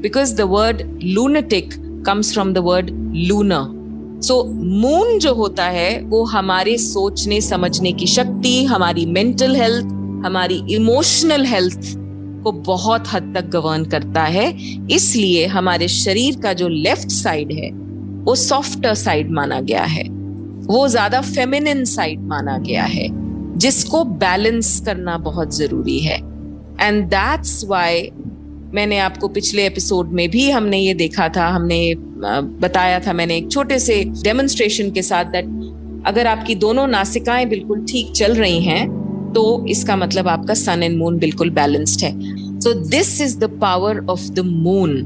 Because 0.00 0.34
the 0.34 0.46
word 0.46 0.86
lunatic 1.02 1.72
comes 2.04 2.32
from 2.32 2.52
the 2.52 2.62
word 2.62 2.90
lunar. 3.30 3.64
So 4.16 4.34
so, 4.34 4.48
moon 4.82 5.18
जो 5.18 5.32
होता 5.34 5.64
है 5.68 6.00
वो 6.08 6.22
हमारे 6.24 6.76
सोचने 6.78 7.40
समझने 7.40 7.92
की 7.92 8.06
शक्ति 8.06 8.64
हमारी 8.64 9.04
मेंटल 9.06 9.56
हेल्थ 9.56 9.86
हमारी 10.26 10.56
इमोशनल 10.74 11.44
हेल्थ 11.46 11.92
को 12.44 12.52
बहुत 12.68 13.08
हद 13.12 13.32
तक 13.36 13.50
गवर्न 13.50 13.84
करता 13.94 14.22
है 14.36 14.46
इसलिए 14.94 15.46
हमारे 15.56 15.88
शरीर 15.88 16.40
का 16.42 16.52
जो 16.60 16.68
लेफ़्ट 16.68 17.10
साइड 17.12 17.52
है 17.52 17.70
वो 18.24 18.34
सॉफ्टर 18.34 18.94
साइड 18.94 19.30
माना 19.32 19.60
गया 19.60 19.84
है 19.96 20.08
वो 20.66 20.86
ज़्यादा 20.88 21.20
फेमिनिन 21.20 21.84
साइड 21.84 22.26
माना 22.28 22.58
गया 22.58 22.84
है 22.84 23.08
जिसको 23.56 24.04
बैलेंस 24.04 24.80
करना 24.86 25.16
बहुत 25.18 25.56
ज़रूरी 25.56 25.98
है। 25.98 26.16
एंड 26.80 27.04
दैट्स 27.04 27.64
वाई 27.64 28.10
मैंने 28.74 28.98
आपको 28.98 29.28
पिछले 29.28 29.66
एपिसोड 29.66 30.12
में 30.12 30.28
भी 30.30 30.50
हमने 30.50 30.78
ये 30.78 30.94
देखा 30.94 31.28
था 31.28 31.46
हमने 31.48 31.94
बताया 32.60 33.00
था 33.00 33.12
मैंने 33.12 33.36
एक 33.36 33.50
छोटे 33.50 33.78
से 33.78 34.02
डेमोन्स्ट्रेशन 34.22 34.90
के 34.90 35.02
साथ 35.02 35.24
दैट 35.24 35.46
अगर 36.06 36.26
आपकी 36.26 36.54
दोनों 36.54 36.86
नासिकाएँ 36.86 37.46
बिल्कुल 37.46 37.84
ठीक 37.84 38.12
चल 38.12 38.34
रही 38.34 38.60
हैं 38.60 39.32
तो 39.34 39.44
इसका 39.68 39.96
मतलब 39.96 40.28
आपका 40.28 40.54
सन 40.54 40.82
एंड 40.82 40.98
मून 40.98 41.18
बिल्कुल 41.18 41.50
बैलेंस्ड 41.50 42.04
है। 42.04 42.12
So 42.60 42.72
this 42.88 43.20
is 43.20 43.38
the 43.38 43.44
power 43.60 44.04
of 44.10 44.28
the 44.30 44.40
moon 44.40 44.98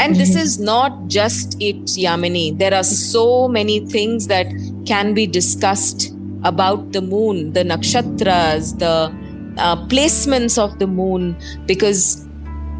and 0.00 0.16
this 0.16 0.36
is 0.36 0.62
not 0.62 1.06
just 1.08 1.62
it 1.62 1.84
Yamini 1.98 2.50
there 2.50 2.74
are 2.74 2.82
so 2.82 3.48
many 3.48 3.80
things 3.94 4.26
that 4.26 4.50
can 4.88 5.14
be 5.14 5.26
discussed 5.26 6.13
about 6.44 6.92
the 6.92 7.00
moon, 7.00 7.52
the 7.52 7.64
nakshatras, 7.64 8.78
the 8.78 9.12
uh, 9.60 9.76
placements 9.88 10.58
of 10.58 10.78
the 10.78 10.86
moon, 10.86 11.36
because 11.66 12.23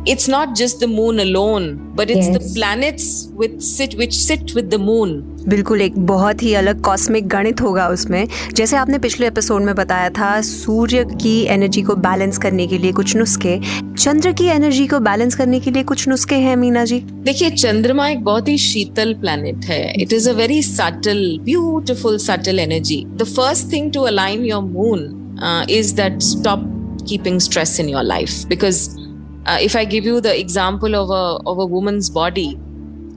it's 0.07 0.29
not 0.29 0.55
just 0.55 0.81
the 0.81 0.87
moon 0.87 1.21
alone, 1.21 1.95
but 1.97 2.11
it's 2.11 2.29
yes. 2.29 2.37
the 2.37 2.55
planets 2.55 3.29
with 3.35 3.61
sit 3.63 3.95
which 3.95 4.15
sit 4.15 4.55
with 4.57 4.71
the 4.71 4.79
moon. 4.79 5.21
बिल्कुल 5.49 5.81
एक 5.81 5.99
बहुत 6.07 6.43
ही 6.43 6.53
अलग 6.55 6.81
cosmic 6.81 7.27
गणित 7.29 7.61
होगा 7.61 7.89
उसमें। 7.89 8.27
जैसे 8.55 8.77
आपने 8.77 8.99
पिछले 8.99 9.27
एपिसोड 9.27 9.63
में 9.63 9.75
बताया 9.75 10.11
था 10.11 10.41
सूर्य 10.41 11.05
की 11.23 11.35
एनर्जी 11.55 11.83
को 11.83 11.95
बैलेंस 11.97 12.39
करने 12.39 12.67
के 12.67 12.79
लिए 12.79 12.93
कुछ 12.93 13.17
नुस्खे। 13.17 13.59
चंद्र 13.99 14.33
की 14.33 14.45
एनर्जी 14.45 14.87
को 14.87 15.01
बैलेंस 15.01 15.35
करने 15.35 15.61
के 15.61 15.71
लिए 15.71 15.83
कुछ 15.83 16.09
नुस्खे 16.09 16.35
हैं 16.35 16.57
मीना 16.57 16.85
जी? 16.85 17.01
देखिए 17.01 17.51
चंद्रमा 17.51 18.09
एक 18.09 18.25
बहुत 18.25 18.49
ही 18.49 18.59
शीतल 18.59 19.15
प्लेनेट 19.15 19.65
है। 19.65 20.03
It 20.03 20.13
is 20.13 20.31
a 20.31 20.33
very 20.33 20.63
subtle 20.63 21.39
beautiful 21.43 22.19
subtle 22.19 22.59
energy 22.59 23.05
the 23.09 23.25
first 23.25 23.73
thing 23.73 23.93
to 23.93 24.03
align 24.03 24.45
your 24.45 24.63
moon 24.63 25.67
is 25.71 25.95
that 25.95 26.21
stop 26.23 26.71
keeping 27.09 27.41
stress 27.41 27.81
in 27.81 27.89
your 27.89 28.03
life 28.03 28.31
because 28.51 29.04
uh, 29.47 29.59
if 29.61 29.77
i 29.77 29.85
give 29.85 30.05
you 30.05 30.21
the 30.21 30.39
example 30.39 30.95
of 30.95 31.11
a 31.11 31.25
of 31.49 31.59
a 31.59 31.67
woman's 31.67 32.11
body 32.11 32.59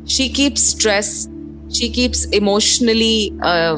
she 0.05 0.29
keeps 0.29 0.63
stress 0.63 1.27
she 1.69 1.89
keeps 1.89 2.25
emotionally 2.25 3.34
uh, 3.41 3.77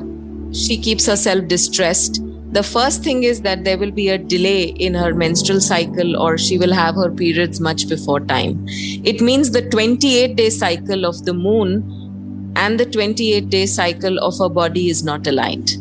she 0.54 0.78
keeps 0.78 1.06
herself 1.06 1.48
distressed. 1.48 2.22
The 2.52 2.64
first 2.64 3.04
thing 3.04 3.24
is 3.24 3.42
that 3.42 3.64
there 3.64 3.78
will 3.78 3.92
be 3.92 4.10
a 4.10 4.18
delay 4.18 4.64
in 4.64 4.96
her 4.96 5.14
menstrual 5.14 5.62
cycle 5.62 6.18
or 6.18 6.38
she 6.38 6.58
will 6.58 6.74
have 6.74 6.96
her 6.96 7.12
periods 7.12 7.60
much 7.60 7.88
before 7.88 8.20
time. 8.22 8.66
It 8.68 9.22
means 9.22 9.52
the 9.52 9.70
28 9.70 10.36
day 10.36 10.50
cycle 10.50 11.06
of 11.06 11.26
the 11.26 11.34
moon 11.34 12.54
and 12.56 12.80
the 12.80 12.86
28 12.86 13.50
day 13.50 13.66
cycle 13.68 14.18
of 14.20 14.38
her 14.40 14.50
body 14.50 14.90
is 14.90 15.04
not 15.04 15.28
aligned. 15.28 15.78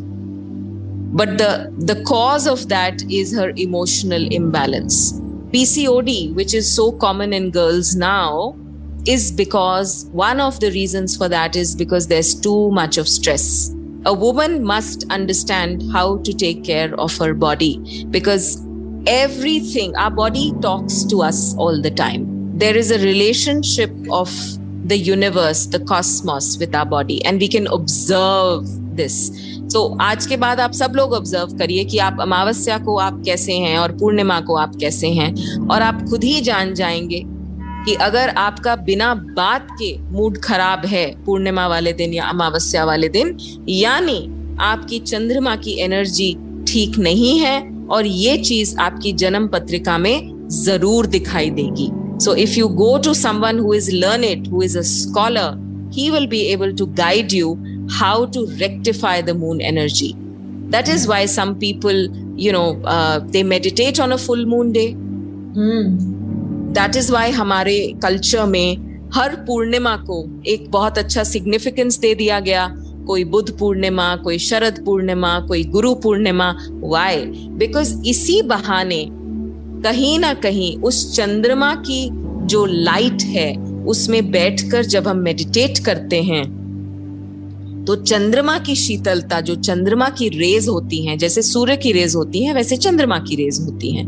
But 1.11 1.39
the 1.39 1.73
the 1.79 2.03
cause 2.03 2.45
of 2.45 2.69
that 2.69 3.01
is 3.09 3.33
her 3.35 3.51
emotional 3.55 4.31
imbalance 4.31 5.19
pcod 5.51 6.35
which 6.35 6.53
is 6.53 6.71
so 6.71 6.91
common 6.91 7.33
in 7.33 7.51
girls 7.51 7.95
now 7.95 8.55
is 9.07 9.31
because 9.31 10.05
one 10.11 10.39
of 10.39 10.59
the 10.59 10.71
reasons 10.71 11.15
for 11.17 11.29
that 11.29 11.55
is 11.55 11.75
because 11.75 12.07
there's 12.07 12.35
too 12.39 12.69
much 12.71 12.97
of 12.97 13.07
stress. 13.07 13.73
A 14.05 14.13
woman 14.13 14.63
must 14.63 15.05
understand 15.09 15.83
how 15.91 16.17
to 16.19 16.33
take 16.33 16.63
care 16.63 16.93
of 16.99 17.15
her 17.17 17.33
body 17.33 18.05
because 18.09 18.61
everything, 19.07 19.95
our 19.95 20.11
body 20.11 20.53
talks 20.61 21.03
to 21.05 21.21
us 21.21 21.55
all 21.55 21.81
the 21.81 21.91
time. 21.91 22.57
There 22.57 22.75
is 22.75 22.91
a 22.91 22.99
relationship 22.99 23.91
of 24.11 24.29
the 24.89 24.97
universe, 24.97 25.65
the 25.67 25.79
cosmos 25.79 26.57
with 26.57 26.75
our 26.75 26.85
body, 26.85 27.23
and 27.23 27.39
we 27.39 27.47
can 27.47 27.67
observe 27.67 28.67
this. 28.95 29.31
So 29.69 29.81
आज 30.01 30.25
के 30.25 30.37
बाद 30.37 30.59
आप 30.59 30.71
सब 30.73 30.93
लोग 30.95 31.13
observe 31.13 31.57
करिए 31.57 31.83
कि 31.85 31.97
आप 31.97 32.17
अमावस्या 32.21 32.77
को 32.85 32.97
आप 32.99 33.21
कैसे 33.25 33.53
हैं 33.53 33.77
और 33.79 33.91
पूर्णिमा 33.97 34.39
को 34.41 34.55
आप 34.57 34.75
कैसे 34.79 35.09
हैं 35.19 35.33
और 35.67 35.81
आप 35.81 36.01
खुद 36.09 36.23
ही 36.23 36.39
जान 36.41 36.73
जाएँगे 36.73 37.23
कि 37.85 37.93
अगर 38.01 38.29
आपका 38.37 38.75
बिना 38.87 39.13
बात 39.37 39.67
के 39.81 39.95
मूड 40.11 40.41
खराब 40.43 40.85
है 40.85 41.05
पूर्णिमा 41.25 41.67
वाले 41.67 41.93
दिन 41.93 42.13
या 42.13 42.25
अमावस्या 42.29 42.85
वाले 42.85 43.09
दिन 43.09 43.37
यानी 43.69 44.19
आपकी 44.61 44.99
चंद्रमा 44.99 45.55
की 45.55 45.79
एनर्जी 45.81 46.33
ठीक 46.67 46.97
नहीं 46.99 47.37
है 47.39 47.59
और 47.91 48.05
ये 48.05 48.37
चीज़ 48.43 48.75
आपकी 48.79 49.13
जन्म 49.21 49.47
पत्रिका 49.47 49.97
में 49.97 50.49
ज़रूर 50.63 51.05
दिखाई 51.05 51.49
देगी 51.49 51.89
So 52.18 52.32
if 52.32 52.56
you 52.56 52.68
go 52.68 52.98
to 52.98 53.14
someone 53.14 53.58
who 53.58 53.72
is 53.72 53.92
learned, 53.92 54.46
who 54.46 54.62
is 54.62 54.76
a 54.76 54.84
scholar, 54.84 55.58
he 55.90 56.10
will 56.10 56.26
be 56.26 56.52
able 56.52 56.74
to 56.74 56.86
guide 56.86 57.32
you 57.32 57.58
how 57.90 58.26
to 58.26 58.46
rectify 58.60 59.20
the 59.20 59.34
moon 59.34 59.60
energy. 59.60 60.14
That 60.70 60.88
is 60.88 61.06
why 61.06 61.26
some 61.26 61.58
people, 61.58 62.08
you 62.36 62.52
know, 62.52 62.80
uh, 62.84 63.18
they 63.18 63.42
meditate 63.42 64.00
on 64.00 64.12
a 64.12 64.18
full 64.18 64.44
moon 64.46 64.72
day. 64.72 64.92
Hmm. 64.92 66.72
That 66.72 66.96
is 66.96 67.10
why 67.12 67.30
हमारे 67.32 67.76
culture 68.02 68.46
में 68.46 69.10
हर 69.14 69.34
पूर्णिमा 69.46 69.96
को 70.08 70.16
एक 70.52 70.70
बहुत 70.70 70.98
अच्छा 70.98 71.22
significance 71.24 71.98
दे 71.98 72.14
दिया 72.14 72.38
गया 72.48 72.66
कोई 73.06 73.24
बुद्ध 73.34 73.50
पूर्णिमा 73.58 74.14
कोई 74.24 74.38
शरद 74.46 74.82
पूर्णिमा 74.86 75.38
कोई 75.48 75.62
गुरु 75.74 75.94
पूर्णिमा 76.04 76.50
वाई 76.82 77.24
बिकॉज 77.60 77.94
इसी 78.08 78.40
बहाने 78.52 79.06
कहीं 79.83 80.17
ना 80.19 80.33
कहीं 80.33 80.75
उस 80.77 81.15
चंद्रमा 81.15 81.73
की 81.75 82.09
जो 82.45 82.65
लाइट 82.65 83.21
है, 83.23 83.55
उसमें 83.85 84.31
बैठकर 84.31 84.85
जब 84.85 85.07
हम 85.07 85.17
मेडिटेट 85.17 85.79
करते 85.79 86.21
हैं 86.23 86.43
तो 87.87 87.95
चंद्रमा 87.95 88.57
की 88.59 88.75
शीतलता, 88.75 89.39
जो 89.41 89.55
चंद्रमा 89.55 90.09
की 90.09 90.27
रेज 90.29 90.67
होती 90.67 91.05
हैं, 91.05 91.17
जैसे 91.17 91.41
सूर्य 91.41 91.77
की 91.77 91.91
रेज 91.91 92.15
होती 92.15 92.43
है, 92.43 92.53
वैसे 92.53 92.77
चंद्रमा 92.77 93.17
की 93.19 93.35
रेज 93.35 93.59
होती 93.61 93.91
हैं। 93.91 94.05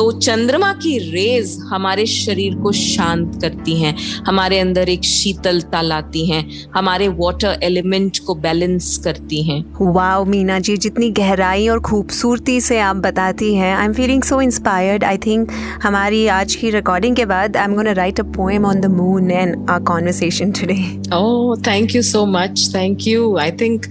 तो 0.00 0.10
चंद्रमा 0.12 0.72
की 0.72 0.96
रेज 1.10 1.56
हमारे 1.70 2.04
शरीर 2.06 2.54
को 2.56 2.70
शांत 2.72 3.34
करती 3.42 3.74
हैं 3.80 3.94
हमारे 4.26 4.58
अंदर 4.58 4.88
एक 4.88 5.02
शीतलता 5.04 5.80
लाती 5.82 6.24
हैं 6.26 6.44
हमारे 6.74 7.08
वाटर 7.18 7.58
एलिमेंट 7.62 8.18
को 8.26 8.34
बैलेंस 8.34 8.96
करती 9.04 9.42
हैं। 9.42 9.60
वाओ 9.94 10.24
मीना 10.24 10.58
जी 10.58 10.76
जितनी 10.76 11.10
गहराई 11.18 11.68
और 11.68 11.80
खूबसूरती 11.80 12.60
से 12.60 12.78
आप 12.80 12.96
बताती 13.06 13.52
हैं 13.54 13.74
I 13.74 13.84
am 13.84 13.92
feeling 13.92 14.22
so 14.22 14.40
inspired 14.40 15.04
I 15.04 15.18
think 15.26 15.52
हमारी 15.82 16.26
आज 16.38 16.54
की 16.54 16.70
रिकॉर्डिंग 16.70 17.16
के 17.16 17.26
बाद 17.26 17.56
I 17.56 17.64
am 17.64 17.74
gonna 17.74 17.92
write 18.00 18.20
a 18.20 18.24
poem 18.36 18.66
on 18.66 18.80
the 18.80 18.86
moon 18.94 19.30
and 19.30 19.54
our 19.70 19.82
conversation 19.84 20.52
today 20.60 20.78
oh 21.16 21.54
thank 21.66 21.94
you 21.96 22.02
so 22.04 22.24
much 22.38 22.70
thank 22.74 23.06
you 23.06 23.36
I 23.36 23.52
think 23.60 23.86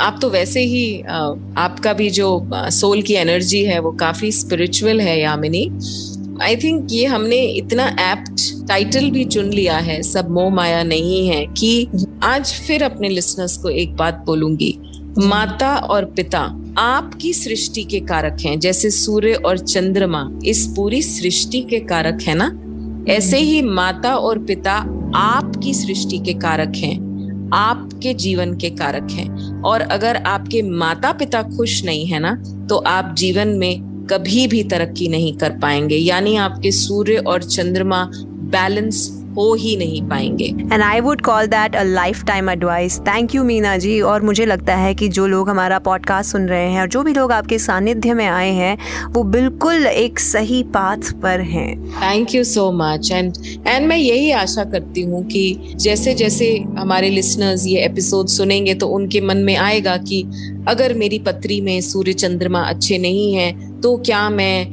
आप 0.00 0.18
तो 0.22 0.28
वैसे 0.30 0.60
ही 0.60 1.00
आपका 1.02 1.92
भी 1.92 2.08
जो 2.10 2.28
सोल 2.54 3.02
की 3.02 3.14
एनर्जी 3.14 3.62
है, 3.64 3.78
वो 3.78 3.90
काफ़ी 3.92 4.30
स्पिरिचुअल 4.32 5.00
है 5.00 5.18
यामिनी। 5.20 5.68
आई 6.42 6.56
थिंक 6.56 6.86
ये 6.92 7.06
हमने 7.06 7.40
इतना 7.42 7.86
एप्ट 8.00 8.66
टाइटल 8.68 9.10
भी 9.10 9.24
चुन 9.24 9.50
लिया 9.50 9.76
है, 9.76 10.02
सब 10.02 10.30
मोह 10.30 10.50
माया 10.50 10.82
नहीं 10.82 11.26
है, 11.28 11.44
कि 11.46 12.08
आज 12.24 12.52
फिर 12.66 12.82
अपने 12.82 13.08
लिसनर्स 13.08 13.56
को 13.56 13.68
एक 13.68 13.94
बात 13.96 14.22
बोलूँगी। 14.26 14.74
माता 15.18 15.76
और 15.76 16.04
पिता 16.06 16.40
आपकी 16.78 17.32
सृष्टि 17.32 17.84
के 17.84 18.00
कारक 18.00 18.36
हैं, 18.40 18.58
जैसे 18.60 18.90
सूर्य 18.90 19.32
और 19.36 19.58
चंद्रमा 19.58 20.28
इस 20.44 20.66
पूरी 20.66 21.02
सृष्टि 21.02 21.60
के 21.60 21.80
कारक 21.80 22.22
है 22.22 22.34
ना? 22.34 22.52
ऐसे 23.12 23.38
ही 23.38 23.62
माता 23.62 24.14
और 24.16 24.38
पिता 24.38 24.72
आपकी 25.16 25.74
सृष्टि 25.74 26.18
के 26.18 26.34
कारक 26.34 26.76
हैं। 26.76 27.11
आपके 27.52 28.14
जीवन 28.14 28.56
के 28.56 28.70
कारक 28.70 29.10
हैं। 29.10 29.62
और 29.62 29.80
अगर 29.80 30.16
आपके 30.16 30.62
माता 30.62 31.12
पिता 31.12 31.42
खुश 31.42 31.84
नहीं 31.84 32.06
है 32.06 32.18
ना 32.18 32.34
तो 32.68 32.76
आप 32.76 33.14
जीवन 33.14 33.48
में 33.48 34.06
कभी 34.10 34.46
भी 34.46 34.62
तरक्की 34.64 35.08
नहीं 35.08 35.36
कर 35.38 35.58
पाएँगे। 35.58 35.96
यानी 35.96 36.36
आपके 36.36 36.72
सूर्य 36.72 37.16
और 37.16 37.42
चंद्रमा 37.42 38.04
बैलेंस 38.52 39.08
हो 39.36 39.54
ही 39.54 39.76
नहीं 39.76 40.02
पाएँगे। 40.02 40.44
And 40.44 40.82
I 40.82 41.00
would 41.00 41.20
call 41.20 41.46
that 41.46 41.76
a 41.76 41.82
lifetime 42.24 42.50
advice 42.50 42.98
thank 43.00 43.34
you 43.34 43.44
Meena 43.44 43.76
ji 43.76 44.00
और 44.00 44.22
मुझे 44.22 44.46
लगता 44.46 44.76
है 44.76 44.94
कि 44.94 45.08
जो 45.08 45.26
लोग 45.26 45.50
हमारा 45.50 45.78
पॉडकास्ट 45.78 46.32
सुन 46.32 46.46
रहे 46.46 46.70
हैं 46.70 46.80
और 46.80 46.88
जो 46.88 47.02
भी 47.02 47.12
लोग 47.12 47.32
आपके 47.32 47.58
सानिध्य 47.58 48.14
में 48.14 48.26
आए 48.26 48.50
हैं 48.50 48.76
वो 49.08 49.22
बिल्कुल 49.22 49.86
एक 49.86 50.18
सही 50.18 50.62
पाथ 50.62 51.12
पर 51.22 51.40
हैं। 51.40 51.90
Thank 51.90 52.34
you 52.34 52.44
so 52.44 52.70
much 52.72 53.10
and 53.12 53.32
and 53.66 53.86
मैं 53.86 53.96
यही 53.96 54.30
आशा 54.30 54.64
करती 54.64 55.02
हूँ 55.02 55.24
कि 55.26 55.72
जैसे 55.76 56.14
जैसे 56.14 56.56
हमारे 56.78 57.10
लिसनर्स 57.10 57.66
ये 57.66 57.84
एपिसोड 57.84 58.26
सुनेंगे 58.26 58.74
तो 58.74 58.88
उनके 58.88 59.20
मन 59.20 59.36
में 59.36 59.56
आएगा 59.56 59.96
कि 59.96 60.22
अगर 60.68 60.94
मेरी 60.94 61.18
पत्री 61.18 61.60
में 61.60 61.80
सूर्य 61.80 62.12
चंद्रमा 62.12 62.60
अच्छे 62.60 62.98
नहीं 62.98 63.34
है 63.34 63.72
तो 63.80 63.96
क्या 63.96 64.30
मैं 64.30 64.66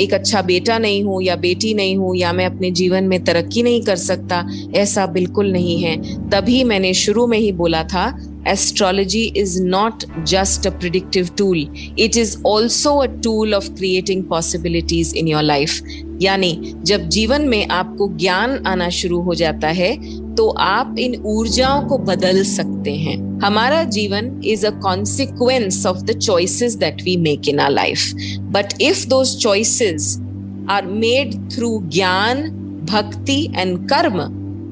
एक 0.00 0.14
अच्छा 0.14 0.42
बेटा 0.42 0.78
नहीं 0.78 1.02
हूँ 1.04 1.22
या 1.22 1.36
बेटी 1.36 1.72
नहीं 1.74 1.96
हूँ 1.96 2.14
या 2.16 2.32
मैं 2.32 2.46
अपने 2.46 2.70
जीवन 2.72 3.04
में 3.04 3.22
तरक्की 3.24 3.62
नहीं 3.62 3.82
कर 3.84 3.96
सकता, 3.96 4.44
ऐसा 4.76 5.06
बिल्कुल 5.08 5.50
नहीं 5.52 5.78
है। 5.78 5.96
तभी 6.30 6.62
मैंने 6.64 6.92
शुरू 6.94 7.26
में 7.26 7.38
ही 7.38 7.52
बोला 7.54 7.82
था 7.84 8.06
astrology 8.48 9.22
is 9.36 9.62
not 9.62 10.04
just 10.24 10.66
a 10.66 10.70
predictive 10.70 11.28
tool 11.38 11.66
it 11.98 12.16
is 12.16 12.36
also 12.46 12.96
a 12.96 13.06
tool 13.22 13.54
of 13.54 13.70
creating 13.70 14.22
possibilities 14.24 15.14
in 15.16 15.28
your 15.28 15.42
life 15.42 15.80
यानी, 16.22 16.74
जब 16.82 17.08
जीवन 17.08 17.42
में 17.48 17.66
आपको 17.68 18.08
ज्ञान 18.18 18.56
आना 18.66 18.88
शुरू 18.90 19.20
हो 19.20 19.34
जाता 19.34 19.68
है 19.70 19.90
तो 20.36 20.48
आप 20.60 20.96
इन 20.98 21.14
ऊर्जाओं 21.26 21.82
को 21.82 21.98
बदल 21.98 22.42
सकते 22.44 22.94
हैं। 22.96 23.16
हमारा 23.40 23.82
जीवन 23.96 24.30
is 24.44 24.66
a 24.66 24.70
consequence 24.80 25.84
of 25.86 25.98
the 25.98 26.18
choices 26.18 26.74
that 26.74 27.02
we 27.02 27.16
make 27.16 27.48
in 27.48 27.60
our 27.60 27.70
life 27.70 28.12
but 28.52 28.80
if 28.80 29.06
those 29.08 29.36
choices 29.38 30.16
are 30.70 30.86
made 30.86 31.34
through 31.52 31.78
gyan, 31.86 32.42
bhakti 32.90 33.42
and 33.56 33.88
karma 33.88 34.22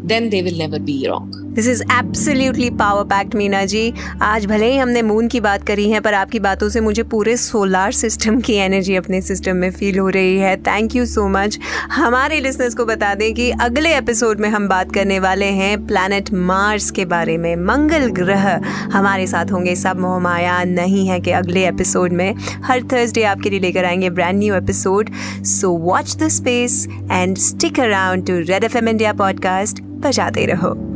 then 0.08 0.28
they 0.28 0.42
will 0.42 0.58
never 0.58 0.80
be 0.80 1.04
wrong 1.06 1.43
this 1.54 1.66
is 1.68 1.82
absolutely 1.92 2.70
power 2.70 3.04
packed 3.04 3.34
Meena 3.34 3.64
ji 3.64 3.92
आज 4.22 4.46
भले 4.46 4.70
ही 4.72 4.78
हमने 4.78 5.02
moon 5.02 5.28
की 5.28 5.40
बात 5.40 5.66
करी 5.66 5.90
है, 5.90 6.00
पर 6.00 6.14
आपकी 6.14 6.38
बातों 6.38 6.68
से 6.68 6.80
मुझे 6.80 7.02
पूरे 7.02 7.36
सोलार 7.36 7.92
सिस्टम 7.92 8.40
की 8.40 8.54
एनर्जी 8.54 8.94
अपने 8.96 9.20
सिस्टम 9.20 9.56
में 9.56 9.70
फील 9.70 9.98
हो 9.98 10.08
रही 10.08 10.36
है. 10.38 10.56
थैंक 10.56 10.96
यू 10.96 11.06
सो 11.06 11.28
मच 11.28 11.58
हमारे 11.92 12.40
लिसनर्स 12.40 12.74
को 12.74 12.84
बता 12.84 13.14
दें 13.14 13.34
कि 13.34 13.50
अगले 13.50 13.96
एपिसोड 13.96 14.40
में 14.40 14.48
हम 14.48 14.68
बात 14.68 14.92
करने 14.92 15.18
वाले 15.18 15.46
हैं 15.46 15.86
प्लानट 15.86 16.32
मार्स 16.32 16.90
के 16.90 17.04
बारे 17.04 17.38
में. 17.38 17.56
मंगल 17.56 18.06
ग्रह 18.10 18.60
हमारे 18.92 19.26
साथ 19.26 19.52
होंगे. 19.52 19.74
सब 19.76 19.98
मोह 19.98 20.18
माया 20.18 20.62
नहीं 20.64 21.08
है 21.08 21.20
कि 21.20 21.30
अगले 21.30 21.66
एपिसोड 21.68 22.12
में 22.12 22.34
हर 22.64 22.82
थर्सडे 22.82 23.22
आपके 23.22 23.50
लिए 23.50 23.60
लेकर 23.60 23.84
आएँगे 23.84 24.10
brand 24.10 24.38
new 24.38 24.54
episode 24.54 25.10
so 25.44 25.70
watch 25.70 26.16
the 26.16 26.28
space 26.28 26.86
and 27.10 27.36
stick 27.38 27.80
around 27.80 28.26
to 28.26 28.38
Red 28.38 28.64
F 28.64 28.76
M 28.78 28.88
India 28.88 29.12
podcast 29.12 29.82
बजाते 29.82 30.46
रहो. 30.46 30.93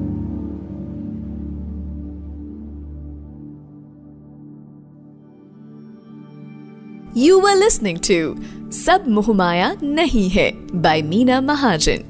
यू 7.19 7.39
आर 7.41 7.57
लिसनिंग 7.57 7.99
टू 8.09 8.17
सब 8.73 9.05
मुहमाया 9.09 9.75
नहीं 9.83 10.29
है 10.31 10.51
बाय 10.83 11.03
मीना 11.03 11.41
महाजन 11.41 12.03